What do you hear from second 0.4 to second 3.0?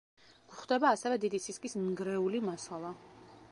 გვხვდება ასევე დიდ სისქის ნგრეული მასალა.